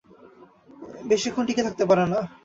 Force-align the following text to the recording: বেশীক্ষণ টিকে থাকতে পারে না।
বেশীক্ষণ 1.09 1.43
টিকে 1.47 1.65
থাকতে 1.67 1.83
পারে 1.89 2.03
না। 2.03 2.19